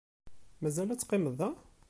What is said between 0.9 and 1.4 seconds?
teqqimeḍ